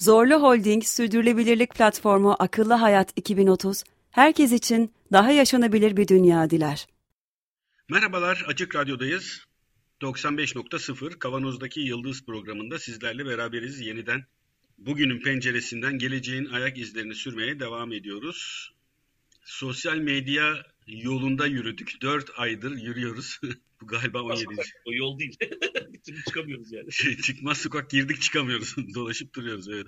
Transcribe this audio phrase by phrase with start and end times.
[0.00, 6.86] Zorlu Holding Sürdürülebilirlik Platformu Akıllı Hayat 2030, herkes için daha yaşanabilir bir dünya diler.
[7.88, 9.44] Merhabalar, Açık Radyo'dayız.
[10.00, 14.24] 95.0 Kavanoz'daki Yıldız programında sizlerle beraberiz yeniden.
[14.78, 18.70] Bugünün penceresinden geleceğin ayak izlerini sürmeye devam ediyoruz.
[19.44, 22.02] Sosyal medya yolunda yürüdük.
[22.02, 23.40] 4 aydır yürüyoruz.
[23.82, 24.46] Bu galiba 17.
[24.84, 25.36] O yol değil.
[25.92, 26.90] Bir türlü çıkamıyoruz yani.
[27.22, 28.76] Çıkmaz sokak girdik çıkamıyoruz.
[28.94, 29.86] Dolaşıp duruyoruz evet.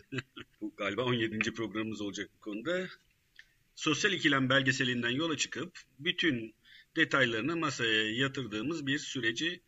[0.60, 1.54] Bu galiba 17.
[1.54, 2.88] programımız olacak bu konuda.
[3.74, 6.54] Sosyal ikilem belgeselinden yola çıkıp bütün
[6.96, 9.62] detaylarını masaya yatırdığımız bir süreci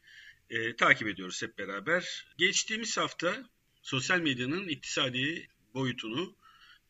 [0.51, 2.27] e, takip ediyoruz hep beraber.
[2.39, 3.51] Geçtiğimiz hafta
[3.83, 6.37] sosyal medyanın iktisadi boyutunu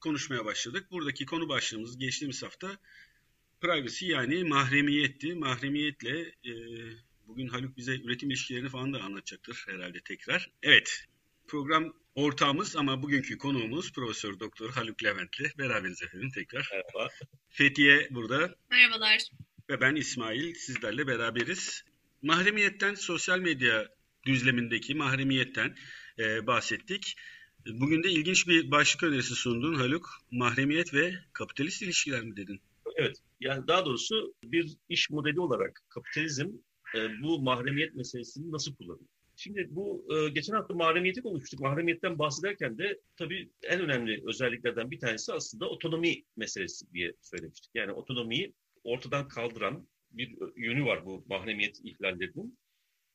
[0.01, 0.91] konuşmaya başladık.
[0.91, 2.79] Buradaki konu başlığımız geçtiğimiz hafta
[3.61, 5.35] privacy yani mahremiyetti.
[5.35, 6.53] Mahremiyetle e,
[7.29, 10.51] bugün Haluk bize üretim ilişkilerini falan da anlatacaktır herhalde tekrar.
[10.63, 11.05] Evet
[11.49, 16.69] program ortağımız ama bugünkü konuğumuz Profesör Doktor Haluk Levent'le beraberiz efendim tekrar.
[16.73, 17.13] Merhaba.
[17.49, 18.55] Fethiye burada.
[18.71, 19.23] Merhabalar.
[19.71, 21.85] Ve ben İsmail sizlerle beraberiz.
[22.23, 23.89] Mahremiyetten sosyal medya
[24.27, 25.77] düzlemindeki mahremiyetten
[26.19, 27.15] e, bahsettik.
[27.67, 30.11] Bugün de ilginç bir başlık önerisi sundun Haluk.
[30.31, 32.61] Mahremiyet ve kapitalist ilişkiler mi dedin?
[32.97, 33.17] Evet.
[33.41, 36.49] Yani daha doğrusu bir iş modeli olarak kapitalizm
[36.95, 39.09] e, bu mahremiyet meselesini nasıl kullanıyor?
[39.37, 41.61] Şimdi bu e, geçen hafta mahremiyeti konuştuk.
[41.61, 47.71] Mahremiyetten bahsederken de tabii en önemli özelliklerden bir tanesi aslında otonomi meselesi diye söylemiştik.
[47.75, 52.59] Yani otonomiyi ortadan kaldıran bir yönü var bu mahremiyet ihlallerinin.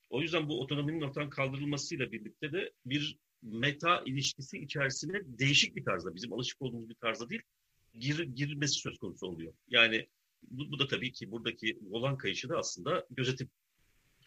[0.09, 6.15] O yüzden bu otonominin ortadan kaldırılmasıyla birlikte de bir meta ilişkisi içerisine değişik bir tarzda,
[6.15, 7.41] bizim alışık olduğumuz bir tarzda değil,
[7.99, 9.53] gir, girmesi söz konusu oluyor.
[9.67, 10.07] Yani
[10.43, 13.49] bu, bu da tabii ki buradaki olan kayışı da aslında gözetim.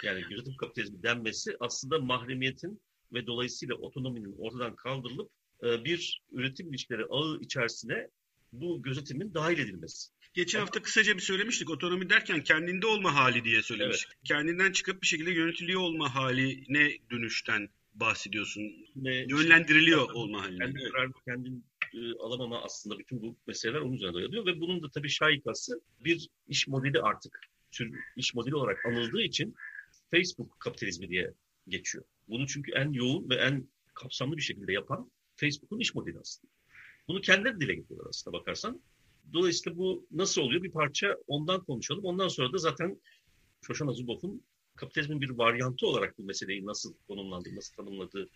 [0.02, 2.80] Yani gözetim kapitalizmi denmesi aslında mahremiyetin
[3.12, 5.30] ve dolayısıyla otonominin ortadan kaldırılıp
[5.62, 8.08] e, bir üretim ilişkileri ağı içerisine
[8.52, 10.12] bu gözetimin dahil edilmesi.
[10.34, 11.70] Geçen hafta kısaca bir söylemiştik.
[11.70, 14.12] Otonomi derken kendinde olma hali diye söylemiştik.
[14.14, 14.24] Evet.
[14.24, 18.62] Kendinden çıkıp bir şekilde yönetiliyor olma haline dönüşten bahsediyorsun.
[18.96, 20.58] Ve Yönlendiriliyor işte, olma haline.
[20.58, 21.64] kendi kararını kendin
[21.94, 26.28] e, alamama aslında bütün bu meseleler onun üzerine dayanıyor ve bunun da tabii şaikası bir
[26.48, 27.40] iş modeli artık
[27.72, 29.54] tür iş modeli olarak anıldığı için
[30.14, 31.34] Facebook kapitalizmi diye
[31.68, 32.04] geçiyor.
[32.28, 36.52] Bunu çünkü en yoğun ve en kapsamlı bir şekilde yapan Facebook'un iş modeli aslında.
[37.08, 38.82] Bunu kendileri dile getiriyorlar aslında bakarsan.
[39.32, 40.62] Dolayısıyla bu nasıl oluyor?
[40.62, 42.04] Bir parça ondan konuşalım.
[42.04, 43.00] Ondan sonra da zaten
[43.62, 44.44] Shoshana Zuboff'un
[44.76, 48.28] kapitalizmin bir varyantı olarak bu meseleyi nasıl konumlandığı, nasıl tanımladığı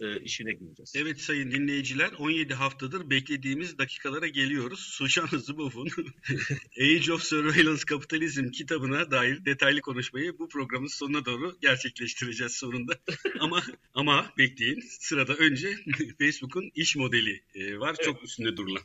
[0.00, 0.92] e, işine gireceğiz.
[0.96, 4.80] Evet sayın dinleyiciler 17 haftadır beklediğimiz dakikalara geliyoruz.
[4.98, 5.88] Sushana Zuboff'un
[6.80, 12.92] Age of Surveillance Capitalism kitabına dair detaylı konuşmayı bu programın sonuna doğru gerçekleştireceğiz sonunda.
[13.40, 13.62] ama
[13.94, 15.76] ama bekleyin sırada önce
[16.18, 18.82] Facebook'un iş modeli e, var çok üstünde durulan.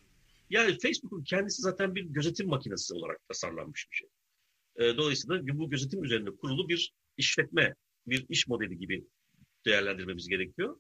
[0.50, 4.08] Yani Facebook'un kendisi zaten bir gözetim makinesi olarak tasarlanmış bir şey.
[4.76, 7.76] E, dolayısıyla bu gözetim üzerine kurulu bir işletme,
[8.08, 9.08] bir iş modeli gibi
[9.66, 10.78] değerlendirmemiz gerekiyor.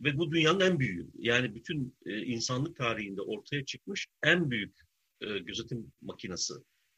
[0.00, 1.10] Ve bu dünyanın en büyüğü.
[1.18, 4.76] Yani bütün e, insanlık tarihinde ortaya çıkmış en büyük
[5.20, 6.54] e, gözetim makinesi.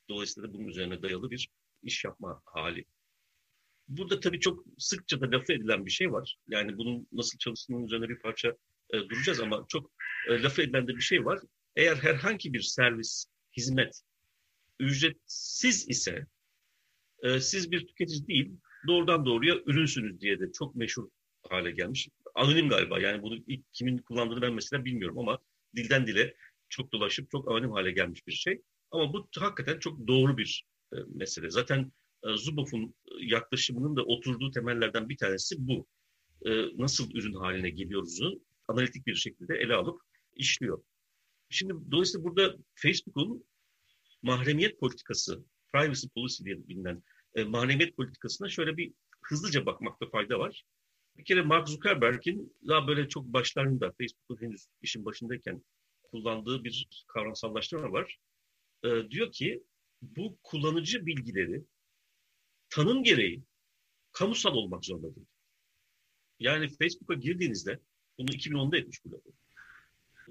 [0.08, 1.48] Dolayısıyla da bunun üzerine dayalı bir
[1.82, 2.84] iş yapma hali.
[3.88, 6.36] Burada tabii çok sıkça da lafı edilen bir şey var.
[6.48, 8.48] Yani bunun nasıl çalıştığının üzerine bir parça
[8.90, 9.90] e, duracağız ama çok
[10.28, 11.40] e, lafı edilen de bir şey var.
[11.76, 13.26] Eğer herhangi bir servis,
[13.56, 14.02] hizmet
[14.80, 16.26] ücretsiz ise
[17.40, 18.50] siz bir tüketici değil,
[18.88, 21.08] doğrudan doğruya ürünsünüz diye de çok meşhur
[21.48, 22.08] hale gelmiş.
[22.38, 25.38] Anonim galiba yani bunu ilk kimin kullandığını ben mesela bilmiyorum ama
[25.76, 26.34] dilden dile
[26.68, 28.62] çok dolaşıp çok anonim hale gelmiş bir şey.
[28.90, 31.50] Ama bu hakikaten çok doğru bir e, mesele.
[31.50, 31.92] Zaten
[32.22, 35.86] e, Zuboff'un yaklaşımının da oturduğu temellerden bir tanesi bu.
[36.46, 36.50] E,
[36.82, 40.00] nasıl ürün haline geliyoruzu analitik bir şekilde ele alıp
[40.34, 40.82] işliyor.
[41.50, 43.44] Şimdi dolayısıyla burada Facebook'un
[44.22, 47.02] mahremiyet politikası, privacy policy diye bilinen
[47.34, 48.92] e, mahremiyet politikasına şöyle bir
[49.22, 50.64] hızlıca bakmakta fayda var.
[51.18, 55.64] Bir kere Mark Zuckerberg'in daha böyle çok başlarında Facebook'un henüz işin başındayken
[56.02, 58.18] kullandığı bir kavramsallaştırma var.
[58.84, 59.62] E, diyor ki
[60.02, 61.64] bu kullanıcı bilgileri
[62.70, 63.42] tanım gereği
[64.12, 65.22] kamusal olmak zorundadır.
[66.40, 67.80] Yani Facebook'a girdiğinizde,
[68.18, 69.30] bunu 2010'da etmiş bu lafı.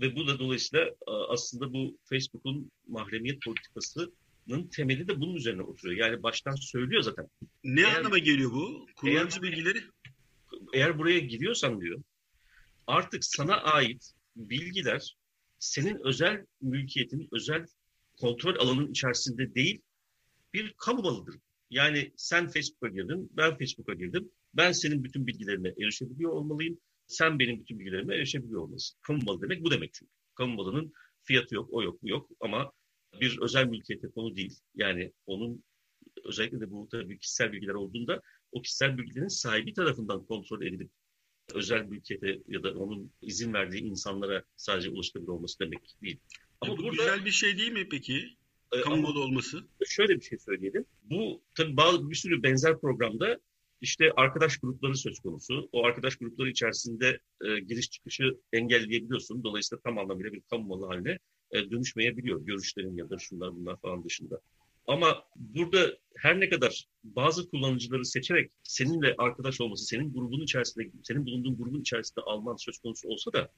[0.02, 0.96] Ve bu da dolayısıyla
[1.30, 5.98] aslında bu Facebook'un mahremiyet politikasının temeli de bunun üzerine oturuyor.
[5.98, 7.28] Yani baştan söylüyor zaten.
[7.64, 8.86] Ne eğer, anlama geliyor bu?
[8.96, 9.84] Kullanıcı eğer, bilgileri?
[10.74, 12.02] Eğer buraya giriyorsan diyor
[12.88, 15.18] artık sana ait bilgiler
[15.60, 17.66] senin özel mülkiyetin, özel
[18.18, 19.82] kontrol alanının içerisinde değil
[20.54, 21.36] bir kamu malıdır.
[21.70, 24.32] Yani sen Facebook'a girdin, ben Facebook'a girdim.
[24.54, 26.80] Ben senin bütün bilgilerine erişebiliyor olmalıyım.
[27.08, 28.98] Sen benim bütün bilgilerime erişebiliyor olmalısın.
[29.02, 30.12] Kamu malı demek bu demek çünkü.
[30.36, 30.94] Kamu malının
[31.24, 32.72] fiyatı yok, o yok, bu yok ama
[33.22, 34.60] bir özel mülkiyete konu değil.
[34.76, 35.64] Yani onun
[36.24, 38.22] özellikle de bu tabii kişisel bilgiler olduğunda
[38.52, 40.92] o kişisel bilgilerin sahibi tarafından kontrol edilip
[41.54, 46.20] özel mülkiyete ya da onun izin verdiği insanlara sadece ulaşılabilir olması demek değil.
[46.62, 48.38] Ama ya bu burada, güzel bir şey değil mi peki?
[48.72, 49.64] E, Kamu malı olması.
[49.86, 50.86] Şöyle bir şey söyleyelim.
[51.04, 53.40] Bu tabii bazı bir sürü benzer programda
[53.82, 55.70] işte arkadaş grupları söz konusu.
[55.72, 59.44] O arkadaş grupları içerisinde e, giriş çıkışı engelleyebiliyorsun.
[59.44, 61.20] Dolayısıyla tam anlamıyla bir kamu malı haline
[61.52, 62.46] e, dönüşmeyebiliyor.
[62.46, 64.42] Görüşlerin ya da şunlar bunlar falan dışında.
[64.88, 71.26] Ama burada her ne kadar bazı kullanıcıları seçerek seninle arkadaş olması, senin grubun içerisinde, senin
[71.26, 73.52] bulunduğun grubun içerisinde alman söz konusu olsa da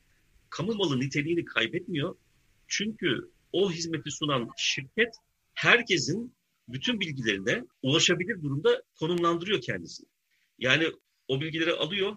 [0.49, 2.15] kamu malı niteliğini kaybetmiyor.
[2.67, 5.15] Çünkü o hizmeti sunan şirket
[5.53, 6.33] herkesin
[6.67, 10.07] bütün bilgilerine ulaşabilir durumda konumlandırıyor kendisini.
[10.59, 10.87] Yani
[11.27, 12.15] o bilgileri alıyor,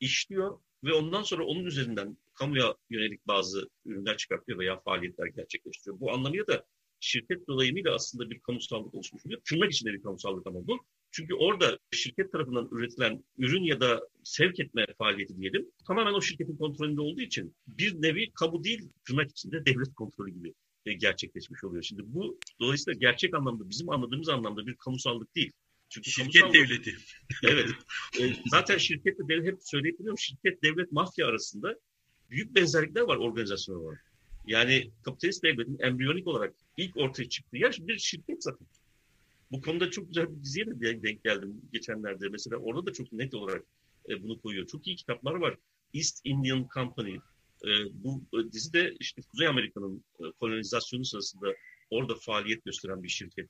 [0.00, 6.00] işliyor ve ondan sonra onun üzerinden kamuya yönelik bazı ürünler çıkartıyor veya faaliyetler gerçekleştiriyor.
[6.00, 6.66] Bu anlamıyla da
[7.06, 9.40] şirket dolayımıyla aslında bir kamusallık oluşmuş oluyor.
[9.48, 10.78] Tırnak içinde bir kamusallık ama bu.
[11.10, 16.56] Çünkü orada şirket tarafından üretilen ürün ya da sevk etme faaliyeti diyelim tamamen o şirketin
[16.56, 20.54] kontrolünde olduğu için bir nevi kamu değil tırnak içinde devlet kontrolü gibi
[20.86, 21.82] e, gerçekleşmiş oluyor.
[21.82, 25.52] Şimdi bu dolayısıyla gerçek anlamda bizim anladığımız anlamda bir kamusallık değil.
[25.88, 26.60] Çünkü şirket kamusal...
[26.60, 26.96] devleti.
[27.44, 27.68] evet.
[28.20, 31.78] E, zaten şirketle devlet hep söyleyip şirket devlet mafya arasında
[32.30, 34.15] büyük benzerlikler var organizasyon olarak.
[34.46, 38.66] Yani kapitalist devletin embriyonik olarak ilk ortaya çıktığı yer bir şirket zaten.
[39.50, 42.28] Bu konuda çok güzel bir diziye de denk geldim geçenlerde.
[42.28, 43.64] Mesela orada da çok net olarak
[44.08, 44.66] e, bunu koyuyor.
[44.66, 45.56] Çok iyi kitaplar var.
[45.94, 47.14] East Indian Company.
[47.64, 50.04] E, bu e, dizi de işte Kuzey Amerika'nın
[50.40, 51.54] kolonizasyonu sırasında
[51.90, 53.48] orada faaliyet gösteren bir şirket.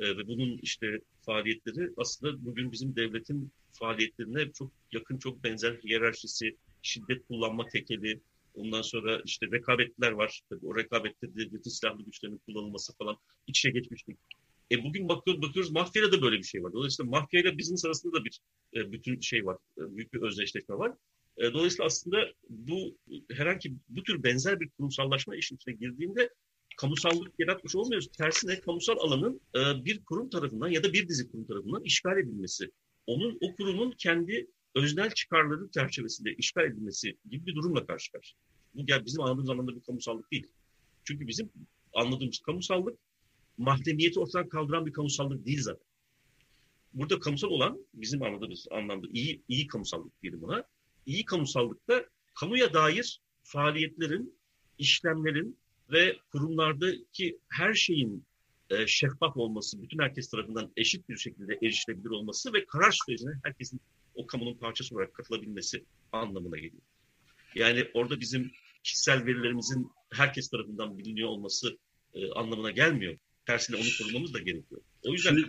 [0.00, 7.26] Ve bunun işte faaliyetleri aslında bugün bizim devletin faaliyetlerine çok yakın, çok benzer hiyerarşisi, şiddet
[7.28, 8.20] kullanma tekeli,
[8.54, 10.42] Ondan sonra işte rekabetler var.
[10.50, 13.16] Tabii o rekabette devletin silahlı güçlerinin kullanılması falan
[13.46, 14.18] iç içe geçmiştik.
[14.72, 16.72] E bugün bakıyoruz, bakıyoruz mafyayla da böyle bir şey var.
[16.72, 18.40] Dolayısıyla mafyayla business arasında da bir
[18.74, 19.56] e, bütün şey var.
[19.78, 20.92] E, büyük bir özdeşleşme var.
[21.36, 22.98] E, dolayısıyla aslında bu
[23.30, 26.30] herhangi bu tür benzer bir kurumsallaşma işin içine girdiğinde
[26.76, 28.08] kamusallık yaratmış olmuyoruz.
[28.18, 32.70] Tersine kamusal alanın e, bir kurum tarafından ya da bir dizi kurum tarafından işgal edilmesi.
[33.06, 38.38] Onun o kurumun kendi öznel çıkarları çerçevesinde işgal edilmesi gibi bir durumla karşı karşıya.
[38.74, 40.46] Bu yani bizim anladığımız anlamda bir kamusallık değil.
[41.04, 41.50] Çünkü bizim
[41.94, 42.98] anladığımız kamusallık
[43.58, 45.86] mahremiyeti ortadan kaldıran bir kamusallık değil zaten.
[46.92, 50.64] Burada kamusal olan bizim anladığımız anlamda iyi iyi kamusallık diyelim buna.
[51.06, 52.04] İyi kamusallıkta
[52.34, 54.38] kamuya dair faaliyetlerin,
[54.78, 55.58] işlemlerin
[55.92, 58.24] ve kurumlardaki her şeyin
[58.70, 63.80] e, şeffaf olması, bütün herkes tarafından eşit bir şekilde erişilebilir olması ve karar sürecine herkesin
[64.14, 66.82] o kamunun parçası olarak katılabilmesi anlamına geliyor.
[67.54, 68.52] Yani orada bizim
[68.82, 71.78] kişisel verilerimizin herkes tarafından biliniyor olması
[72.14, 73.18] e, anlamına gelmiyor.
[73.46, 74.80] Tersine onu korumamız da gerekiyor.
[75.02, 75.48] O yüzden Şimdi,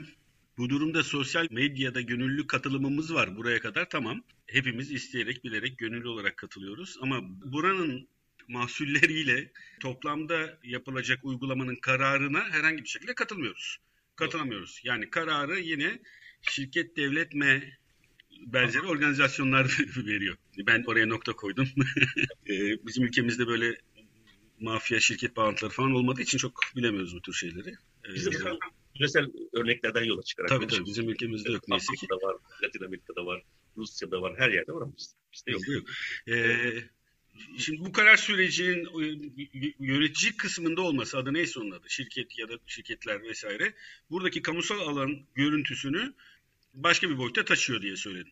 [0.57, 4.24] bu durumda sosyal medyada gönüllü katılımımız var buraya kadar tamam.
[4.48, 8.07] Hepimiz isteyerek bilerek gönüllü olarak katılıyoruz ama buranın
[8.48, 13.77] mahsulleriyle toplamda yapılacak uygulamanın kararına herhangi bir şekilde katılmıyoruz.
[14.15, 14.81] Katılamıyoruz.
[14.84, 16.00] Yani kararı yine
[16.41, 17.77] şirket devletme
[18.39, 20.36] benzeri organizasyonlar veriyor.
[20.68, 21.68] Ben oraya nokta koydum.
[22.50, 23.77] Ee, bizim ülkemizde böyle
[24.60, 27.70] mafya şirket bağlantıları falan olmadığı için çok bilemiyoruz bu tür şeyleri.
[27.70, 28.32] Ee, bizim
[28.98, 30.50] küresel örneklerden yola çıkarak.
[30.50, 31.94] Tabii tabii bizim ülkemizde yok neyse ki.
[31.98, 33.44] Afrika'da var, Latin Amerika'da var,
[33.77, 34.94] Rusya'da var, her yerde var ama
[35.34, 35.68] bizde yok.
[35.68, 35.88] yok.
[36.27, 36.74] Ee,
[37.58, 38.88] şimdi bu karar sürecinin
[39.80, 43.74] yönetici kısmında olması adı neyse onun adı şirket ya da şirketler vesaire
[44.10, 46.13] buradaki kamusal alan görüntüsünü
[46.75, 48.32] başka bir boyutta taşıyor diye söyledim.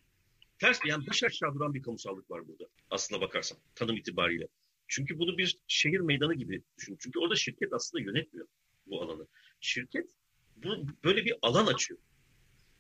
[0.60, 4.48] Ters yani baş aşağı duran bir kamusallık var burada aslına bakarsan tanım itibariyle.
[4.88, 6.98] Çünkü bunu bir şehir meydanı gibi düşün.
[7.00, 8.48] Çünkü orada şirket aslında yönetmiyor
[8.86, 9.28] bu alanı.
[9.60, 10.10] Şirket
[10.56, 12.00] bu, böyle bir alan açıyor.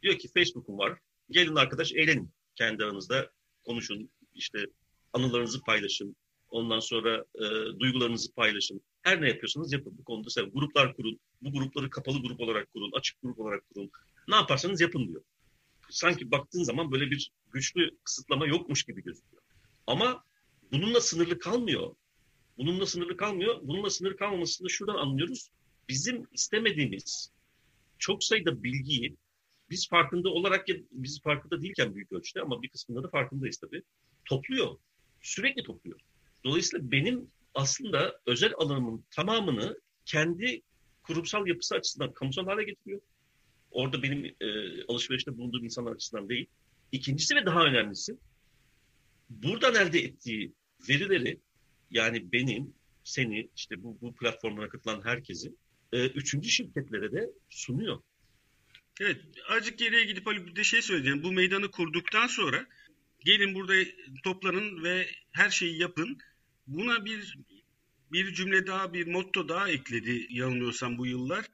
[0.01, 0.99] Diyor ki Facebook'um var.
[1.29, 2.29] Gelin arkadaş eğlenin.
[2.55, 3.31] Kendi aranızda
[3.63, 4.09] konuşun.
[4.33, 4.65] işte
[5.13, 6.15] anılarınızı paylaşın.
[6.49, 8.81] Ondan sonra e, duygularınızı paylaşın.
[9.01, 9.97] Her ne yapıyorsanız yapın.
[9.97, 11.19] Bu konuda sen gruplar kurun.
[11.41, 12.91] Bu grupları kapalı grup olarak kurun.
[12.93, 13.91] Açık grup olarak kurun.
[14.27, 15.23] Ne yaparsanız yapın diyor
[15.93, 19.43] sanki baktığın zaman böyle bir güçlü kısıtlama yokmuş gibi gözüküyor.
[19.87, 20.23] Ama
[20.71, 21.95] bununla sınırlı kalmıyor.
[22.57, 23.59] Bununla sınırlı kalmıyor.
[23.61, 25.49] Bununla sınırlı kalmamasını şuradan anlıyoruz.
[25.89, 27.31] Bizim istemediğimiz
[27.97, 29.17] çok sayıda bilgiyi
[29.69, 33.83] biz farkında olarak ya biz farkında değilken büyük ölçüde ama bir kısmında da farkındayız tabii.
[34.25, 34.77] Topluyor.
[35.21, 35.99] Sürekli topluyor.
[36.43, 40.61] Dolayısıyla benim aslında özel alanımın tamamını kendi
[41.03, 43.01] kurumsal yapısı açısından kamusal hale getiriyor.
[43.73, 44.47] Orada benim e,
[44.87, 46.45] alışverişte bulunduğum insanlar açısından değil.
[46.91, 48.17] İkincisi ve daha önemlisi
[49.29, 50.53] buradan elde ettiği
[50.89, 51.39] verileri
[51.91, 55.53] yani benim, seni, işte bu, bu platformlara katılan herkesi
[55.93, 57.99] e, üçüncü şirketlere de sunuyor.
[59.01, 61.23] Evet, azıcık geriye gidip bir de şey söyleyeceğim.
[61.23, 62.65] Bu meydanı kurduktan sonra
[63.19, 63.73] gelin burada
[64.23, 66.17] toplanın ve her şeyi yapın.
[66.67, 67.37] Buna bir
[68.11, 71.45] bir cümle daha, bir motto daha ekledi yanılmıyorsam bu yıllar.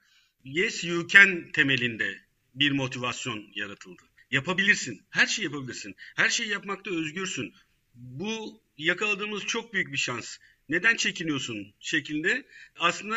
[0.44, 2.18] Yes you can temelinde
[2.54, 4.02] bir motivasyon yaratıldı.
[4.30, 5.02] Yapabilirsin.
[5.10, 5.94] Her şeyi yapabilirsin.
[6.16, 7.54] Her şeyi yapmakta özgürsün.
[7.94, 10.36] Bu yakaladığımız çok büyük bir şans.
[10.68, 12.46] Neden çekiniyorsun şeklinde
[12.78, 13.16] aslında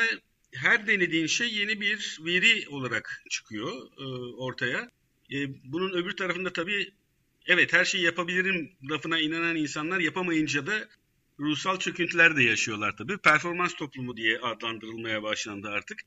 [0.53, 4.03] her denediğin şey yeni bir veri olarak çıkıyor e,
[4.36, 4.89] ortaya.
[5.32, 6.92] E, bunun öbür tarafında tabii
[7.46, 10.89] evet her şeyi yapabilirim lafına inanan insanlar yapamayınca da
[11.39, 13.18] ruhsal çöküntüler de yaşıyorlar tabii.
[13.18, 16.01] Performans toplumu diye adlandırılmaya başlandı artık.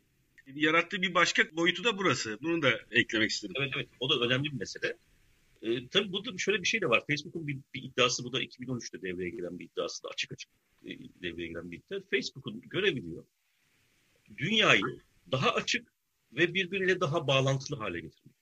[0.55, 2.39] Yarattığı bir başka boyutu da burası.
[2.43, 3.55] Bunu da eklemek istedim.
[3.59, 4.97] Evet evet o da önemli bir mesele.
[5.63, 7.05] E, tabii burada şöyle bir şey de var.
[7.11, 10.51] Facebook'un bir, bir iddiası bu da 2013'te devreye giren bir iddiası da açık açık
[10.85, 10.89] e,
[11.23, 12.01] devreye giren bir iddia.
[12.11, 13.25] Facebook'un görevi diyor.
[14.37, 14.83] Dünyayı
[15.33, 15.93] daha açık
[16.33, 18.37] ve birbiriyle daha bağlantılı hale getirmek.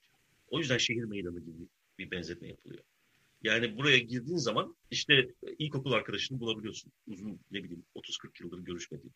[0.48, 1.68] O yüzden şehir meydanı gibi
[1.98, 2.84] bir benzetme yapılıyor.
[3.42, 6.92] Yani buraya girdiğin zaman işte ilkokul arkadaşını bulabiliyorsun.
[7.06, 9.12] Uzun ne bileyim 30-40 yıldır görüşmediğin.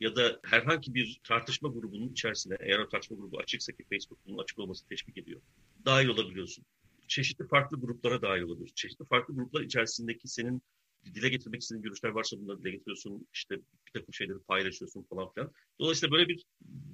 [0.00, 4.38] Ya da herhangi bir tartışma grubunun içerisine eğer o tartışma grubu açıksa ki Facebook bunun
[4.38, 5.40] açık olması teşvik ediyor.
[5.84, 6.64] Dahil olabiliyorsun
[7.08, 8.72] çeşitli farklı gruplara dahil olabilir.
[8.74, 10.62] Çeşitli farklı gruplar içerisindeki senin
[11.04, 13.28] dile getirmek istediğin görüşler varsa bunları dile getiriyorsun.
[13.32, 15.52] İşte bir takım şeyleri paylaşıyorsun falan filan.
[15.80, 16.44] Dolayısıyla böyle bir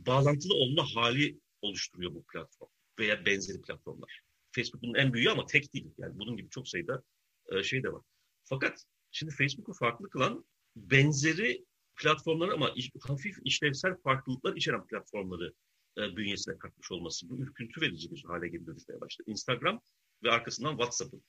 [0.07, 4.21] bağlantılı olma hali oluşturuyor bu platform veya benzeri platformlar.
[4.53, 5.91] Facebook'un en büyüğü ama tek değil.
[5.99, 7.03] Yani bunun gibi çok sayıda
[7.53, 8.03] e, şey de var.
[8.45, 10.45] Fakat şimdi Facebook'u farklı kılan
[10.77, 11.65] benzeri
[11.97, 15.53] platformlar ama hafif işlevsel farklılıklar içeren platformları
[15.99, 17.29] e, bünyesine katmış olması.
[17.29, 18.67] Bu ürküntü verici bir hale gibi
[19.01, 19.31] başladı.
[19.31, 19.81] Instagram
[20.23, 21.23] ve arkasından WhatsApp'ın.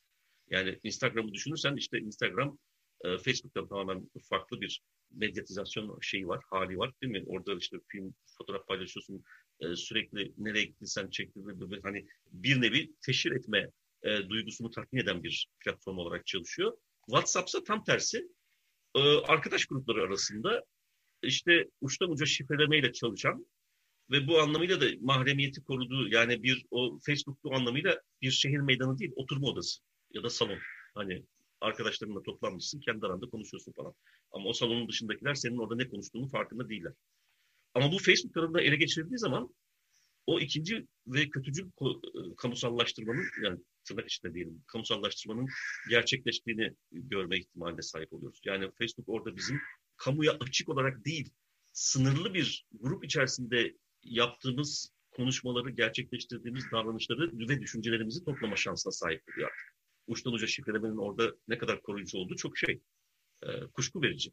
[0.50, 2.58] Yani Instagram'ı düşünürsen işte Instagram
[3.04, 4.82] e, Facebook'tan tamamen farklı bir
[5.12, 7.24] medyatizasyon şeyi var, hali var değil mi?
[7.26, 9.24] Orada işte film, fotoğraf paylaşıyorsun,
[9.60, 13.72] e, sürekli nereye gittiysen çektiğinde hani bir nevi teşhir etme
[14.04, 16.78] e, duygusunu tatmin eden bir platform olarak çalışıyor.
[17.06, 18.28] WhatsApp ise tam tersi.
[18.96, 20.64] E, arkadaş grupları arasında
[21.22, 23.46] işte uçtan uca şifrelemeyle çalışan
[24.12, 28.98] ve bu anlamıyla da mahremiyeti koruduğu yani bir o Facebook bu anlamıyla bir şehir meydanı
[29.00, 29.82] değil oturma odası
[30.14, 30.60] ya da salon.
[30.94, 31.24] Hani
[31.62, 33.94] arkadaşlarınla toplanmışsın kendi aranda konuşuyorsun falan.
[34.32, 36.94] Ama o salonun dışındakiler senin orada ne konuştuğunu farkında değiller.
[37.74, 39.56] Ama bu Facebook tarafından ele geçirildiği zaman
[40.26, 45.48] o ikinci ve kötücül e, kamusallaştırmanın yani tırnak içinde diyelim kamusallaştırmanın
[45.90, 48.42] gerçekleştiğini görme ihtimaline sahip oluyoruz.
[48.46, 49.62] Yani Facebook orada bizim
[49.98, 51.30] kamuya açık olarak değil
[51.74, 59.76] sınırlı bir grup içerisinde yaptığımız konuşmaları, gerçekleştirdiğimiz davranışları ve düşüncelerimizi toplama şansına sahip oluyor artık.
[60.08, 62.82] Uçtan uca şifrelemenin orada ne kadar koruyucu olduğu çok şey,
[63.44, 64.32] e, kuşku verici.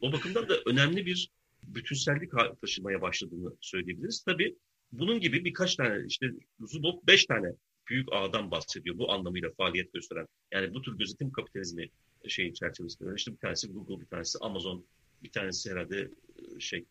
[0.00, 1.30] O bakımdan da önemli bir
[1.62, 4.22] bütünsellik taşımaya başladığını söyleyebiliriz.
[4.26, 4.56] Tabii
[4.92, 6.26] bunun gibi birkaç tane, işte
[6.60, 7.52] Zuboff beş tane
[7.90, 10.26] büyük ağdan bahsediyor bu anlamıyla faaliyet gösteren.
[10.52, 11.88] Yani bu tür gözetim kapitalizmi
[12.28, 13.14] şeyin çerçevesinde.
[13.16, 14.86] İşte bir tanesi Google, bir tanesi Amazon,
[15.22, 16.10] bir tanesi herhalde
[16.56, 16.84] e, şey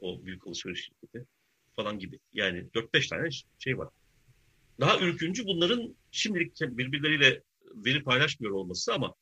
[0.00, 1.26] o büyük alışveriş şirketi
[1.76, 2.18] falan gibi.
[2.32, 3.88] Yani 4-5 tane şey var.
[4.80, 7.42] Daha ürküncü bunların şimdilik birbirleriyle
[7.74, 9.14] veri paylaşmıyor olması ama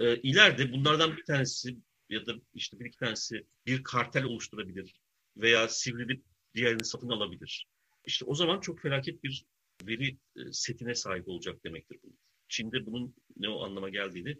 [0.00, 1.76] e, ileride bunlardan bir tanesi
[2.08, 5.00] ya da işte bir iki tanesi bir kartel oluşturabilir
[5.36, 6.22] veya sivrilip
[6.54, 7.66] diğerini satın alabilir.
[8.04, 9.44] İşte o zaman çok felaket bir
[9.82, 12.16] veri e, setine sahip olacak demektir bu.
[12.48, 14.38] Çin'de bunun ne o anlama geldiğini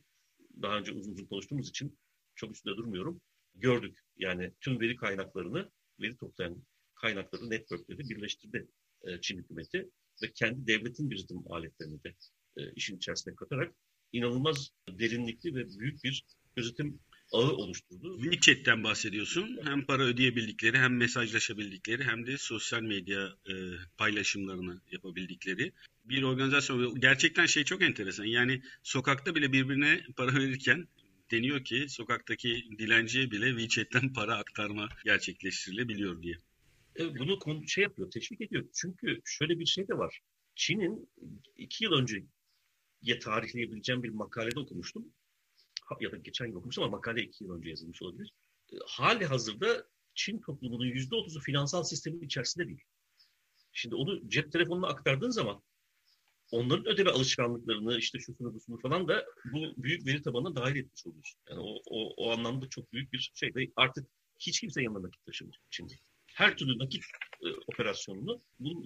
[0.63, 1.99] daha önce uzun uzun konuştuğumuz için
[2.35, 3.21] çok üstünde durmuyorum.
[3.55, 6.63] Gördük yani tüm veri kaynaklarını veri toplayan
[6.95, 8.69] kaynakları, networkleri birleştirdi
[9.03, 9.91] e, Çin hükümeti
[10.23, 12.15] ve kendi devletin gözetim aletlerini de
[12.57, 13.75] e, işin içerisine katarak
[14.13, 16.25] inanılmaz derinlikli ve büyük bir
[16.57, 17.01] gözetim
[17.33, 18.23] ağı oluşturdu.
[18.23, 19.61] WeChat'ten bahsediyorsun.
[19.65, 23.53] Hem para ödeyebildikleri hem mesajlaşabildikleri hem de sosyal medya e,
[23.99, 25.73] paylaşımlarını yapabildikleri
[26.05, 27.01] bir organizasyon.
[27.01, 28.25] Gerçekten şey çok enteresan.
[28.25, 30.89] Yani sokakta bile birbirine para verirken
[31.31, 36.35] deniyor ki sokaktaki dilenciye bile WeChat'ten para aktarma gerçekleştirilebiliyor diye.
[36.99, 38.65] E, bunu şey yapıyor, teşvik ediyor.
[38.75, 40.21] Çünkü şöyle bir şey de var.
[40.55, 41.09] Çin'in
[41.57, 42.25] iki yıl önce
[43.03, 45.13] ya tarihleyebileceğim bir makalede okumuştum.
[46.01, 48.33] Ya da geçen yıl okumuştum ama makale iki yıl önce yazılmış olabilir.
[48.73, 52.85] E, hali hazırda Çin toplumunun yüzde otuzu finansal sistemin içerisinde değil.
[53.73, 55.63] Şimdi onu cep telefonuna aktardığın zaman
[56.51, 61.41] onların ödeme alışkanlıklarını işte şusunu busunu falan da bu büyük veri tabanına dahil etmiş oluyorsun.
[61.51, 65.27] Yani o, o, o anlamda çok büyük bir şey ve artık hiç kimse yanına nakit
[65.27, 65.95] taşımıyor şimdi.
[66.39, 67.05] Her türlü nakit
[67.43, 68.83] e, operasyonunu bu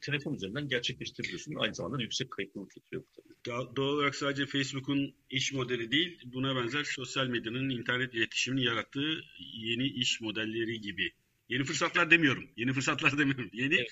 [0.00, 1.54] telefon üzerinden gerçekleştirebiliyorsun.
[1.54, 3.34] Aynı zamanda yüksek kayıtlılık getiriyor tabii.
[3.76, 9.86] Doğal olarak sadece Facebook'un iş modeli değil, buna benzer sosyal medyanın internet iletişimini yarattığı yeni
[9.86, 11.12] iş modelleri gibi.
[11.48, 12.48] Yeni fırsatlar demiyorum.
[12.56, 13.50] Yeni fırsatlar demiyorum.
[13.52, 13.88] Yeni evet.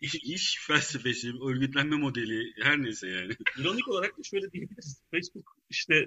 [0.00, 3.32] iş, iş felsefesi, örgütlenme modeli her neyse yani.
[3.58, 5.02] İronik olarak şöyle diyebiliriz.
[5.10, 6.06] Facebook işte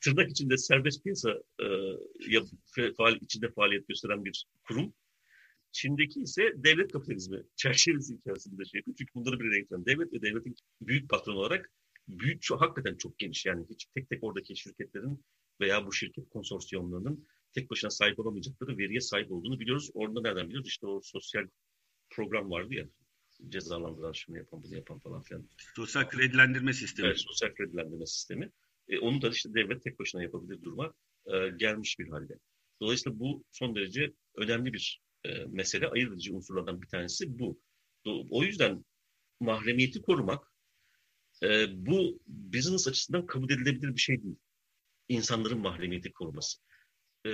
[0.00, 4.94] tırnak içinde serbest piyasa e, faal, içinde faaliyet gösteren bir kurum.
[5.72, 8.96] Çin'deki ise devlet kapitalizmi çerçevesi içerisinde şey yapıyor.
[8.98, 11.72] Çünkü bunları bir renklen devlet ve devletin büyük patron olarak
[12.08, 13.46] büyük, çok, hakikaten çok geniş.
[13.46, 15.24] Yani hiç tek tek oradaki şirketlerin
[15.60, 19.90] veya bu şirket konsorsiyonlarının tek başına sahip olamayacakları veriye sahip olduğunu biliyoruz.
[19.94, 20.68] Orada nereden biliyoruz?
[20.68, 21.48] İşte o sosyal
[22.10, 22.88] program vardı ya
[23.48, 25.48] cezalandıran şunu yapan bunu yapan falan filan.
[25.76, 27.08] Sosyal kredilendirme sistemi.
[27.08, 28.50] Evet, sosyal kredilendirme sistemi.
[28.88, 30.94] E, onu da işte devlet tek başına yapabilir duruma
[31.26, 32.38] e, gelmiş bir halde.
[32.80, 35.88] Dolayısıyla bu son derece önemli bir e, mesele.
[35.88, 37.60] Ayırt edici unsurlardan bir tanesi bu.
[38.30, 38.84] O yüzden
[39.40, 40.52] mahremiyeti korumak
[41.42, 44.36] e, bu business açısından kabul edilebilir bir şey değil.
[45.08, 46.58] İnsanların mahremiyeti koruması.
[47.26, 47.30] E,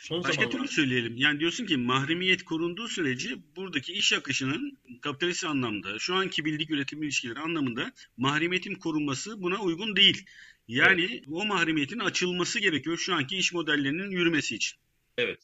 [0.00, 0.50] son Başka zamanlar...
[0.50, 1.16] türlü söyleyelim.
[1.16, 7.02] Yani diyorsun ki mahremiyet korunduğu sürece buradaki iş akışının kapitalist anlamda, şu anki bildik üretim
[7.02, 10.26] ilişkileri anlamında mahremiyetin korunması buna uygun değil.
[10.68, 11.24] Yani evet.
[11.30, 14.78] o mahremiyetin açılması gerekiyor şu anki iş modellerinin yürümesi için.
[15.18, 15.38] Evet.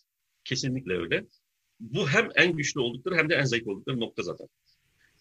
[0.44, 1.26] Kesinlikle öyle.
[1.80, 4.48] Bu hem en güçlü oldukları hem de en zayıf oldukları nokta zaten.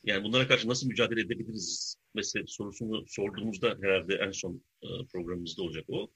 [0.03, 5.85] Yani bunlara karşı nasıl mücadele edebiliriz mesela sorusunu sorduğumuzda herhalde en son e, programımızda olacak
[5.87, 6.11] o.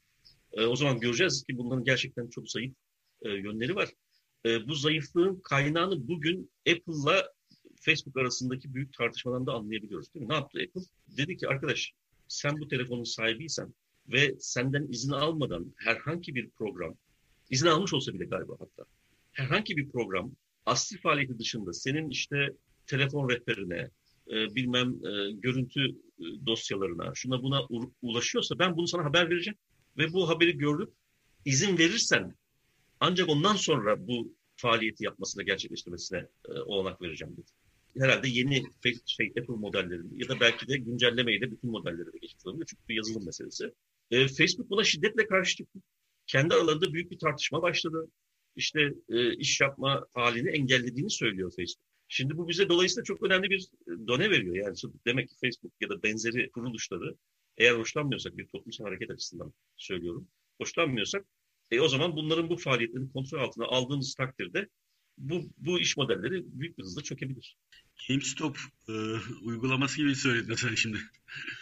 [0.54, 2.74] E, o zaman göreceğiz ki bunların gerçekten çok zayıf
[3.22, 3.90] e, yönleri var.
[4.68, 7.34] Bu zayıflığın kaynağını bugün Apple'la
[7.80, 10.30] Facebook arasındaki büyük tartışmadan da anlayabiliyoruz değil mi?
[10.30, 10.82] Ne yaptı Apple?
[11.18, 11.94] Dedi ki arkadaş
[12.28, 13.74] sen bu telefonun sahibiysen
[14.08, 16.96] ve senden izin almadan herhangi bir program,
[17.50, 18.86] izin almış olsa bile galiba hatta,
[19.32, 20.32] herhangi bir program
[20.66, 22.50] asli faaliyeti dışında senin işte
[22.88, 23.90] telefon rehberine,
[24.28, 25.86] e, bilmem e, görüntü
[26.20, 27.62] e, dosyalarına, şuna buna
[28.02, 29.58] ulaşıyorsa ben bunu sana haber vereceğim.
[29.98, 30.94] Ve bu haberi görüp
[31.46, 32.36] izin verirsen
[33.00, 37.52] ancak ondan sonra bu faaliyeti yapmasına, gerçekleştirmesine e, olanak vereceğim dedi.
[38.00, 38.64] Herhalde yeni
[39.06, 42.44] şey, Apple modellerini ya da belki de güncellemeyi de bütün modelleri de geçmiş.
[42.46, 43.74] Çünkü bir yazılım meselesi.
[44.12, 45.80] E, Facebook buna şiddetle karşı çıktı.
[46.28, 48.08] Kendi aralarında büyük bir tartışma başladı.
[48.60, 51.88] İşte e, iş yapma halini engellediğini söylüyor Facebook.
[52.08, 54.56] Şimdi bu bize dolayısıyla çok önemli bir e, done veriyor.
[54.56, 57.16] Yani demek ki Facebook ya da benzeri kuruluşları
[57.58, 60.28] eğer hoşlanmıyorsak bir toplumsal hareket açısından söylüyorum.
[60.58, 61.26] Hoşlanmıyorsak
[61.72, 64.70] e, o zaman bunların bu faaliyetlerini kontrol altına aldığımız takdirde
[65.18, 67.58] bu, bu iş modelleri büyük bir hızla çökebilir.
[68.08, 68.58] GameStop
[68.90, 68.94] e,
[69.44, 70.98] uygulaması gibi söyledin sen şimdi.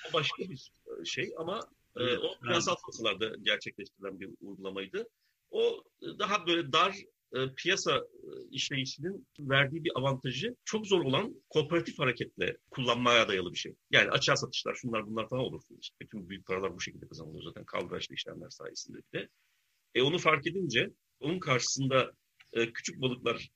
[0.10, 5.08] O başka bir e, şey ama e, o finansal piyasalarda gerçekleştirilen bir uygulamaydı.
[5.52, 5.84] O
[6.20, 6.96] daha böyle dar
[7.34, 13.58] e, piyasa e, işleyişinin verdiği bir avantajı çok zor olan kooperatif hareketle kullanmaya dayalı bir
[13.58, 13.76] şey.
[13.92, 15.62] Yani açığa satışlar, şunlar bunlar falan olur.
[15.80, 19.30] İşte bütün büyük paralar bu şekilde kazanılıyor zaten kaldıraçlı işlemler sayesinde bir de.
[19.96, 22.12] E onu fark edince onun karşısında
[22.54, 23.50] e, küçük balıklar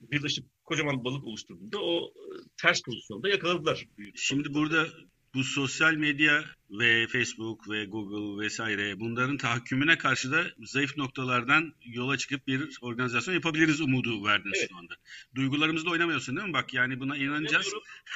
[0.00, 2.24] birleşip kocaman balık oluşturduğunda o e,
[2.62, 3.86] ters pozisyonda yakaladılar.
[4.14, 4.86] Şimdi burada
[5.34, 12.16] bu sosyal medya ve Facebook ve Google vesaire bunların tahakkümüne karşı da zayıf noktalardan yola
[12.16, 14.68] çıkıp bir organizasyon yapabiliriz umudu verdin evet.
[14.70, 14.94] şu anda.
[15.34, 16.54] Duygularımızla oynamıyorsun değil mi?
[16.54, 17.66] Bak yani buna inanacağız.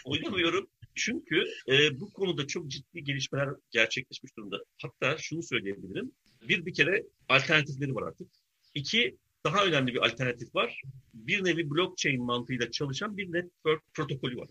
[0.05, 0.35] Oynamıyorum.
[0.35, 0.66] Oynamıyorum.
[0.94, 4.64] Çünkü e, bu konuda çok ciddi gelişmeler gerçekleşmiş durumda.
[4.83, 6.12] Hatta şunu söyleyebilirim.
[6.48, 8.29] Bir bir kere alternatifleri var artık.
[8.75, 10.83] İki daha önemli bir alternatif var.
[11.14, 14.48] Bir nevi blockchain mantığıyla çalışan bir network protokolü var.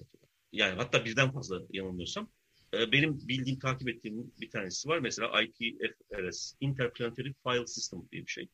[0.52, 2.30] Yani hatta birden fazla yanılmıyorsam.
[2.73, 4.99] Ee, benim bildiğim, takip ettiğim bir tanesi var.
[4.99, 8.49] Mesela IPFS, Interplanetary File System diye bir şey.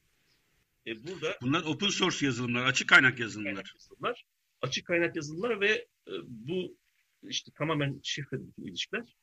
[0.88, 3.54] E burada Bunlar open source yazılımlar, açık kaynak yazılımlar.
[3.54, 4.26] Kaynak yazılımlar
[4.62, 5.72] açık kaynak yazılımlar ve
[6.08, 6.78] e, bu
[7.24, 9.16] işte tamamen şifreli ilişkiler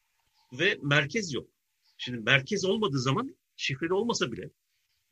[0.53, 1.51] ve merkez yok.
[1.97, 4.51] Şimdi merkez olmadığı zaman şifreli olmasa bile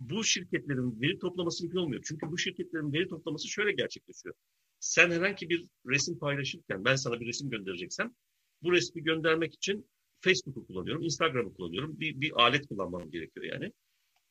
[0.00, 2.02] bu şirketlerin veri toplaması mümkün olmuyor.
[2.08, 4.34] Çünkü bu şirketlerin veri toplaması şöyle gerçekleşiyor.
[4.80, 8.14] Sen herhangi bir resim paylaşırken ben sana bir resim göndereceksem
[8.62, 9.86] bu resmi göndermek için
[10.20, 12.00] Facebook'u kullanıyorum, Instagram'ı kullanıyorum.
[12.00, 13.72] Bir, bir alet kullanmam gerekiyor yani.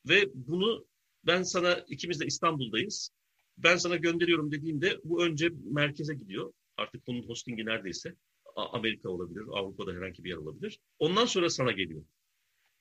[0.08, 0.86] Ve bunu
[1.26, 3.10] ben sana, ikimiz de İstanbul'dayız.
[3.58, 6.52] Ben sana gönderiyorum dediğimde bu önce merkeze gidiyor.
[6.76, 8.16] Artık bunun hostingi neredeyse.
[8.56, 10.78] Amerika olabilir, Avrupa'da herhangi bir yer olabilir.
[10.98, 12.04] Ondan sonra sana geliyor.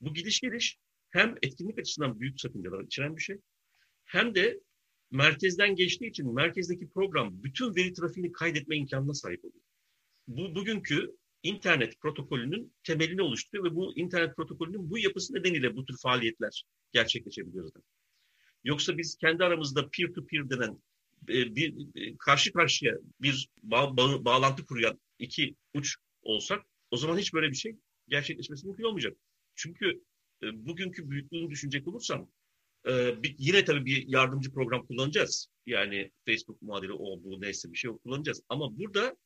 [0.01, 0.77] Bu gidiş geliş
[1.09, 3.37] hem etkinlik açısından büyük sakıncalar içeren bir şey
[4.05, 4.59] hem de
[5.11, 9.63] merkezden geçtiği için merkezdeki program bütün veri trafiğini kaydetme imkanına sahip oluyor.
[10.27, 15.97] Bu bugünkü internet protokolünün temelini oluşturuyor ve bu internet protokolünün bu yapısı nedeniyle bu tür
[15.97, 17.83] faaliyetler gerçekleşebiliyor zaten.
[18.63, 20.81] Yoksa biz kendi aramızda peer to peer denen
[21.29, 27.17] e, bir e, karşı karşıya bir bağ, bağ, bağlantı kuruyan iki uç olsak o zaman
[27.17, 27.75] hiç böyle bir şey
[28.07, 29.17] gerçekleşmesi mümkün olmayacak.
[29.55, 30.03] Çünkü
[30.43, 32.29] e, bugünkü büyüklüğünü düşünecek olursam
[33.37, 35.47] yine tabii bir yardımcı program kullanacağız.
[35.65, 38.41] Yani Facebook muadili o bu neyse bir şey kullanacağız.
[38.49, 39.17] Ama burada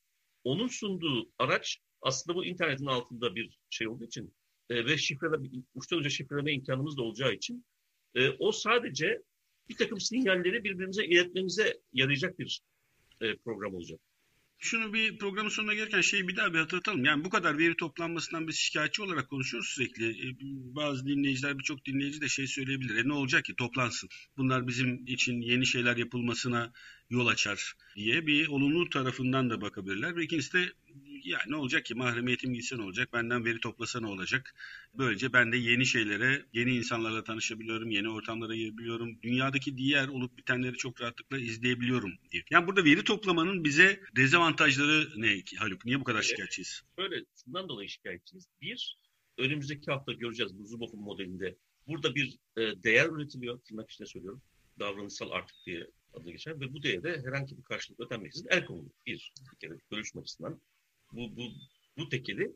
[0.43, 4.33] onun sunduğu araç aslında bu internetin altında bir şey olduğu için
[4.69, 7.65] e, ve şifreleme, uçtan uca şifreleme imkanımız da olacağı için
[8.15, 9.21] e, o sadece
[9.69, 12.61] bir takım sinyalleri birbirimize iletmemize yarayacak bir
[13.21, 13.99] e, program olacak.
[14.57, 17.05] Şunu bir programın sonuna gelirken şeyi bir daha bir hatırlatalım.
[17.05, 20.09] Yani bu kadar veri toplanmasından biz şikayetçi olarak konuşuyoruz sürekli.
[20.09, 20.35] E,
[20.75, 22.95] bazı dinleyiciler, birçok dinleyici de şey söyleyebilir.
[22.95, 24.09] E ne olacak ki toplansın.
[24.37, 26.71] Bunlar bizim için yeni şeyler yapılmasına
[27.09, 30.15] yol açar diye bir olumlu tarafından da bakabilirler.
[30.15, 30.73] Ve ikincisi de
[31.25, 34.55] ya ne olacak ki mahremiyetim gitse ne olacak, benden veri toplasa ne olacak.
[34.93, 39.21] Böylece ben de yeni şeylere, yeni insanlarla tanışabiliyorum, yeni ortamlara girebiliyorum.
[39.23, 42.43] Dünyadaki diğer olup bitenleri çok rahatlıkla izleyebiliyorum diye.
[42.49, 45.85] Yani burada veri toplamanın bize dezavantajları ne Haluk?
[45.85, 46.81] Niye bu kadar şikayetçiyiz?
[46.97, 48.47] Böyle şundan dolayı şikayetçiyiz.
[48.61, 48.97] Bir,
[49.37, 51.57] önümüzdeki hafta göreceğiz bu Zuboff'un modelinde.
[51.87, 54.41] Burada bir e, değer üretiliyor, tırnak içinde söylüyorum.
[54.79, 58.91] Davranışsal artık diye adı geçer ve bu değere herhangi bir karşılık ödenmeksizin el konuluyor.
[59.05, 60.61] Bir, bir kere bölüşme açısından
[61.11, 61.51] bu, bu,
[61.97, 62.51] bu tekeli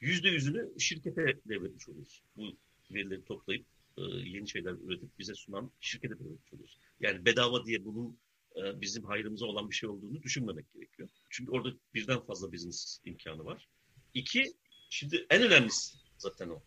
[0.00, 2.22] yüzde yüzünü şirkete devretmiş oluyoruz.
[2.36, 2.56] Bu
[2.90, 6.78] verileri toplayıp e, yeni şeyler üretip bize sunan şirkete devretmiş oluyoruz.
[7.00, 8.18] Yani bedava diye bunun
[8.56, 11.08] e, bizim hayrımıza olan bir şey olduğunu düşünmemek gerekiyor.
[11.30, 13.68] Çünkü orada birden fazla business imkanı var.
[14.14, 14.52] İki,
[14.90, 16.62] şimdi en önemlisi zaten o.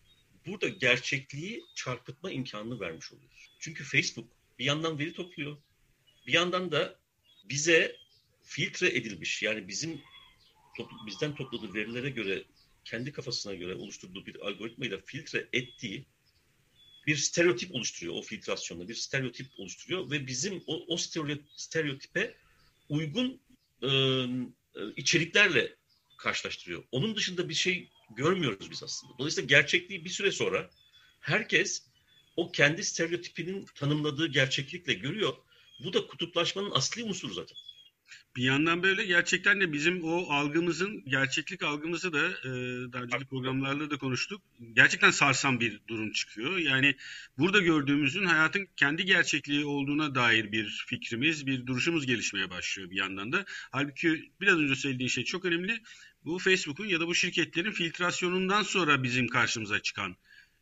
[0.45, 3.49] Burada gerçekliği çarpıtma imkanını vermiş oluyoruz.
[3.59, 5.57] Çünkü Facebook bir yandan veri topluyor,
[6.27, 6.99] bir yandan da
[7.43, 7.95] bize
[8.43, 10.01] filtre edilmiş yani bizim
[11.05, 12.43] bizden topladığı verilere göre
[12.85, 16.05] kendi kafasına göre oluşturduğu bir algoritmayla filtre ettiği
[17.07, 20.97] bir stereotip oluşturuyor o filtrasyonla bir stereotip oluşturuyor ve bizim o, o
[21.55, 22.35] stereotipe
[22.89, 23.41] uygun
[23.83, 23.89] e,
[24.95, 25.75] içeriklerle
[26.17, 26.83] karşılaştırıyor.
[26.91, 29.13] Onun dışında bir şey görmüyoruz biz aslında.
[29.17, 30.69] Dolayısıyla gerçekliği bir süre sonra
[31.19, 31.83] herkes
[32.35, 35.33] o kendi stereotipinin tanımladığı gerçeklikle görüyor.
[35.83, 37.57] Bu da kutuplaşmanın asli unsuru zaten.
[38.35, 42.51] Bir yandan böyle gerçekten de bizim o algımızın, gerçeklik algımızı da e,
[42.93, 44.41] daha önceki programlarda da konuştuk.
[44.73, 46.57] Gerçekten sarsan bir durum çıkıyor.
[46.57, 46.95] Yani
[47.37, 53.31] burada gördüğümüzün hayatın kendi gerçekliği olduğuna dair bir fikrimiz, bir duruşumuz gelişmeye başlıyor bir yandan
[53.31, 53.45] da.
[53.47, 55.81] Halbuki biraz önce söylediğin şey çok önemli.
[56.25, 60.15] Bu Facebook'un ya da bu şirketlerin filtrasyonundan sonra bizim karşımıza çıkan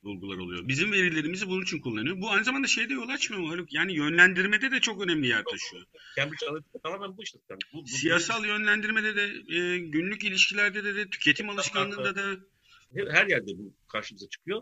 [0.03, 0.67] bulgular oluyor.
[0.67, 2.21] Bizim verilerimizi bunun için kullanıyor.
[2.21, 3.73] Bu aynı zamanda şeyde yol açmıyor mu Haluk?
[3.73, 5.83] Yani yönlendirmede de çok önemli yer taşıyor.
[6.15, 7.39] Cambridge Analytica tamamen bu işte.
[7.49, 12.35] Yani bu, bu, Siyasal yönlendirmede de, e, günlük ilişkilerde de, de tüketim alışkanlığında da.
[12.95, 14.61] Her yerde bu karşımıza çıkıyor.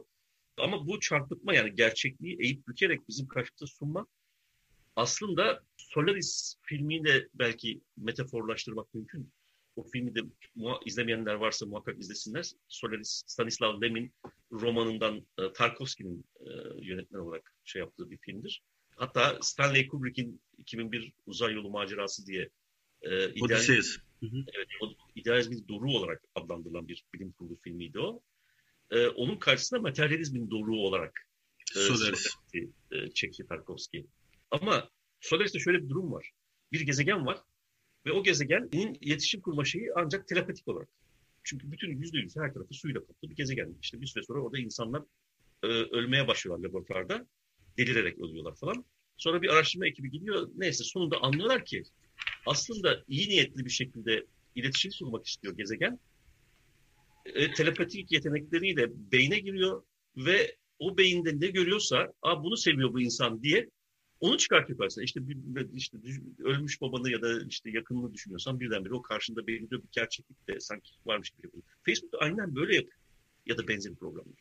[0.58, 4.08] Ama bu çarpıtma yani gerçekliği eğip bükerek bizim karşımıza sunmak
[4.96, 9.34] aslında Solaris filmiyle belki metaforlaştırmak mümkün.
[9.82, 10.20] O filmi de
[10.86, 12.52] izlemeyenler varsa muhakkak izlesinler.
[12.68, 14.14] Solaris, Stanislav Lem'in
[14.52, 16.50] romanından e, Tarkovski'nin e,
[16.82, 18.64] yönetmen olarak şey yaptığı bir filmdir.
[18.96, 22.50] Hatta Stanley Kubrick'in 2001 Uzay Yolu Macerası diye
[23.02, 23.62] e, ideal,
[24.56, 28.22] evet, o, idealizmin doruğu olarak adlandırılan bir bilim kurgu filmiydi o.
[28.92, 31.28] E, onun karşısında materyalizmin doruğu olarak
[31.76, 32.28] e, Solaris
[32.92, 34.08] e, çekti Tarkovski.
[34.52, 34.90] Ama
[35.20, 36.32] Solaris'te şöyle bir durum var.
[36.72, 37.38] Bir gezegen var
[38.06, 40.90] ve o gezegenin iletişim kurma şeyi ancak telepatik olarak.
[41.44, 43.76] Çünkü bütün yüzde yüz her tarafı suyla kaplı bir gezegen.
[43.82, 45.04] İşte bir süre sonra orada insanlar
[45.64, 47.28] e, ölmeye başlıyorlar laboratuvarda.
[47.78, 48.86] Delirerek ölüyorlar falan.
[49.18, 50.50] Sonra bir araştırma ekibi gidiyor.
[50.56, 51.84] Neyse sonunda anlıyorlar ki
[52.46, 56.00] aslında iyi niyetli bir şekilde iletişim kurmak istiyor gezegen.
[57.26, 59.84] E, telepatik yetenekleriyle beyne giriyor
[60.18, 63.70] ve o beyinde ne görüyorsa, Aa, bunu seviyor bu insan diye
[64.22, 65.04] onu çıkartıyor karşısına.
[65.04, 65.22] İşte,
[65.74, 65.98] işte
[66.44, 70.92] ölmüş babanı ya da işte yakınını düşünüyorsan birdenbire o karşında belirliyor bir gerçeklik de sanki
[71.06, 71.64] varmış gibi yapıyor.
[71.86, 73.00] Facebook aynen böyle yapıyor.
[73.46, 74.40] Ya da benzeri programlar.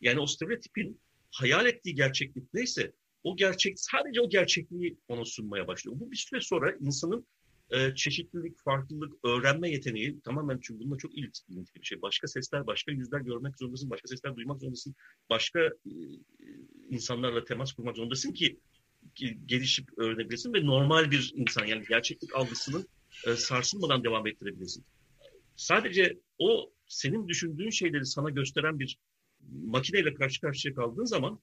[0.00, 2.92] Yani o stereotipin hayal ettiği gerçeklik neyse
[3.24, 6.00] o gerçek sadece o gerçekliği ona sunmaya başlıyor.
[6.00, 7.26] Bu bir süre sonra insanın
[7.70, 12.02] e, çeşitlilik, farklılık, öğrenme yeteneği tamamen çünkü bununla çok ilintili bir şey.
[12.02, 14.94] Başka sesler, başka yüzler görmek zorundasın, başka sesler duymak zorundasın,
[15.30, 15.92] başka e,
[16.90, 18.60] insanlarla temas kurmak zorundasın ki
[19.46, 22.88] gelişip öğrenebilirsin ve normal bir insan yani gerçeklik algısının
[23.26, 24.84] e, sarsılmadan devam ettirebilirsin.
[25.56, 28.98] Sadece o senin düşündüğün şeyleri sana gösteren bir
[29.64, 31.40] makineyle karşı karşıya kaldığın zaman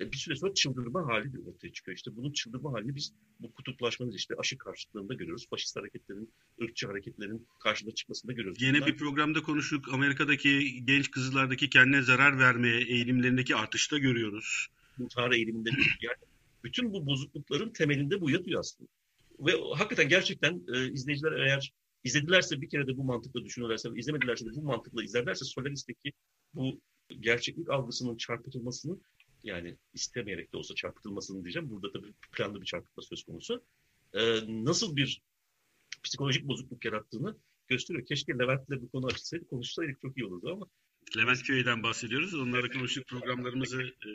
[0.00, 1.96] bir süre sonra çıldırma hali de ortaya çıkıyor.
[1.96, 5.46] İşte bunun çıldırma halini biz bu kutuplaşmanın işte aşı karşıtlığında görüyoruz.
[5.50, 8.62] Faşist hareketlerin, ırkçı hareketlerin karşına çıkmasında görüyoruz.
[8.62, 9.94] Yine bir programda konuştuk.
[9.94, 14.68] Amerika'daki genç kızlardaki kendine zarar vermeye eğilimlerindeki artışta görüyoruz.
[14.98, 15.70] İntihar eğiliminde
[16.02, 16.29] yani
[16.64, 18.90] bütün bu bozuklukların temelinde bu yatıyor aslında.
[19.40, 21.72] Ve hakikaten gerçekten e, izleyiciler eğer
[22.04, 26.12] izledilerse bir kere de bu mantıkla düşünürlerse, izlemedilerse de bu mantıkla izlerlerse Solaris'teki
[26.54, 26.80] bu
[27.20, 28.98] gerçeklik algısının çarpıtılmasını
[29.42, 31.70] yani istemeyerek de olsa çarpıtılmasını diyeceğim.
[31.70, 33.64] Burada tabii planlı bir çarpıtma söz konusu.
[34.14, 35.22] Ee, nasıl bir
[36.02, 37.36] psikolojik bozukluk yarattığını
[37.68, 38.06] gösteriyor.
[38.06, 40.66] Keşke Levent'le bu konu açılsaydı, konuşsaydık çok iyi olurdu ama
[41.16, 42.34] Levent Köy'den bahsediyoruz.
[42.34, 44.12] Onlarla konuştuk programlarımızı e,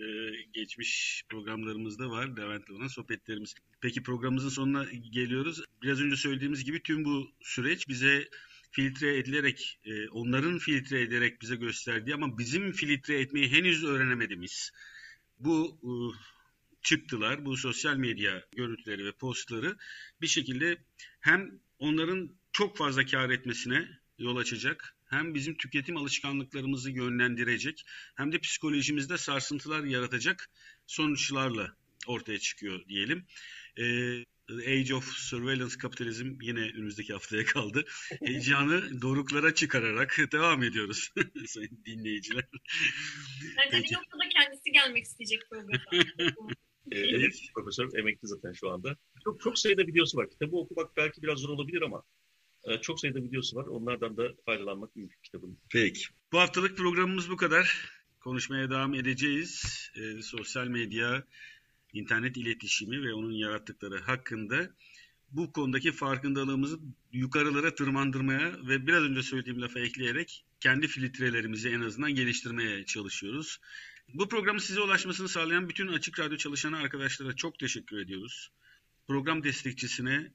[0.54, 2.38] geçmiş programlarımızda var.
[2.38, 3.56] Levent'le olan sohbetlerimiz.
[3.82, 5.64] Peki programımızın sonuna geliyoruz.
[5.82, 8.30] Biraz önce söylediğimiz gibi tüm bu süreç bize
[8.72, 14.72] filtre edilerek, e, onların filtre ederek bize gösterdiği ama bizim filtre etmeyi henüz öğrenemediğimiz
[15.40, 15.92] bu e,
[16.82, 19.78] çıktılar, bu sosyal medya görüntüleri ve postları
[20.22, 20.78] bir şekilde
[21.20, 28.40] hem onların çok fazla kar etmesine yol açacak, hem bizim tüketim alışkanlıklarımızı yönlendirecek, hem de
[28.40, 30.50] psikolojimizde sarsıntılar yaratacak
[30.88, 31.76] sonuçlarla
[32.08, 33.26] ortaya çıkıyor diyelim.
[33.78, 37.86] Ee, Age of Surveillance Kapitalizm yine önümüzdeki haftaya kaldı.
[38.26, 41.12] Heyecanı doruklara çıkararak devam ediyoruz
[41.48, 42.46] sayın dinleyiciler.
[43.58, 43.90] Bence Peki.
[43.90, 45.84] bir noktada kendisi gelmek isteyecek programa.
[46.92, 48.98] evet, profesör emekli zaten şu anda.
[49.24, 50.30] Çok çok sayıda videosu var.
[50.30, 52.04] Kitabı okumak belki biraz zor olabilir ama
[52.82, 53.66] çok sayıda videosu var.
[53.66, 55.58] Onlardan da faydalanmak mümkün kitabın.
[55.70, 56.06] Peki.
[56.32, 57.96] Bu haftalık programımız bu kadar.
[58.20, 59.64] Konuşmaya devam edeceğiz.
[59.96, 61.24] E, sosyal medya,
[61.94, 64.70] internet iletişimi ve onun yarattıkları hakkında
[65.32, 66.80] bu konudaki farkındalığımızı
[67.12, 73.60] yukarılara tırmandırmaya ve biraz önce söylediğim lafa ekleyerek kendi filtrelerimizi en azından geliştirmeye çalışıyoruz.
[74.14, 78.52] Bu programın size ulaşmasını sağlayan bütün Açık Radyo çalışanı arkadaşlara çok teşekkür ediyoruz.
[79.08, 80.32] Program destekçisine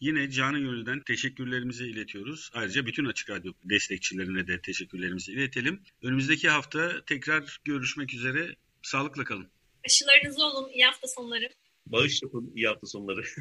[0.00, 2.50] yine canı gönülden teşekkürlerimizi iletiyoruz.
[2.54, 5.82] Ayrıca bütün Açık Radyo destekçilerine de teşekkürlerimizi iletelim.
[6.02, 8.56] Önümüzdeki hafta tekrar görüşmek üzere.
[8.82, 9.48] Sağlıkla kalın.
[9.86, 10.70] Aşılarınızı olun.
[10.72, 11.48] İyi hafta sonları.
[11.86, 12.52] Bağış yapın.
[12.54, 13.22] İyi hafta sonları.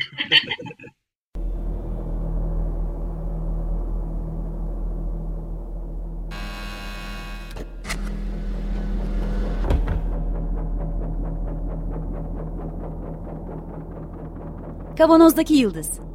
[14.98, 16.09] Kavanozdaki Yıldız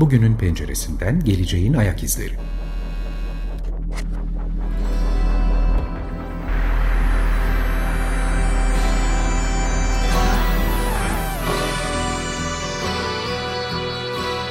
[0.00, 2.34] Bugünün penceresinden geleceğin ayak izleri.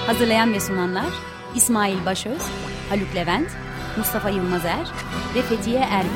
[0.08, 1.10] Hazırlayan ve sunanlar
[1.56, 2.42] İsmail Başöz,
[2.90, 3.48] Haluk Levent,
[3.98, 4.92] Mustafa Yılmazer
[5.36, 6.10] ve Fethiye Erbil.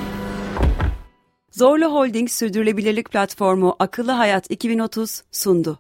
[1.52, 5.80] Zorlu Holding Sürdürülebilirlik Platformu Akıllı Hayat 2030 sundu.